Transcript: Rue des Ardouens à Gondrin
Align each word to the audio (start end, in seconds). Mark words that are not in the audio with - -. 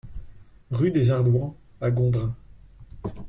Rue 0.71 0.89
des 0.89 1.11
Ardouens 1.11 1.55
à 1.79 1.91
Gondrin 1.91 2.33